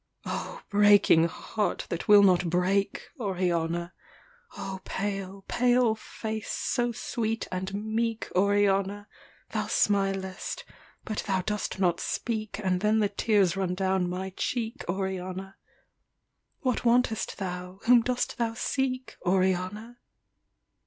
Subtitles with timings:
[0.25, 3.93] O breaking heart that will not break, Oriana!
[4.57, 9.07] O pale, pale face so sweet and meek, Oriana!
[9.51, 10.65] Thou smilest,
[11.05, 15.57] but thou dost not speak, And then the tears run down my cheek, Oriana:
[16.61, 17.79] What wantest thou?
[17.83, 19.99] whom dost thou seek, Oriana?